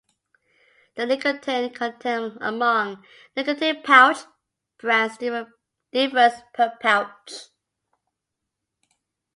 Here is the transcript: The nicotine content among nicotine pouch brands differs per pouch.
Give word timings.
The 0.95 1.05
nicotine 1.05 1.71
content 1.75 2.39
among 2.41 3.05
nicotine 3.35 3.83
pouch 3.83 4.17
brands 4.79 5.19
differs 5.19 6.33
per 6.55 6.75
pouch. 6.81 7.33